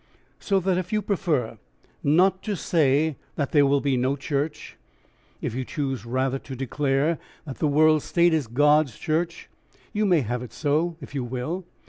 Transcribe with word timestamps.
So 0.39 0.59
that 0.61 0.79
if 0.79 0.91
you 0.91 1.03
prefer 1.03 1.59
not 2.03 2.41
to 2.41 2.55
say 2.55 3.17
that 3.35 3.51
there 3.51 3.67
will 3.67 3.81
be 3.81 3.95
no 3.95 4.15
church, 4.15 4.75
if 5.43 5.53
you 5.53 5.63
choose 5.63 6.07
rather 6.07 6.39
to 6.39 6.55
declare 6.55 7.19
that 7.45 7.59
the 7.59 7.67
world 7.67 8.01
state 8.01 8.33
is 8.33 8.47
God's 8.47 8.97
church, 8.97 9.47
you 9.93 10.07
may 10.07 10.21
have 10.21 10.41
it 10.41 10.53
so 10.53 10.97
if 11.01 11.13
you 11.13 11.23
will. 11.23 11.65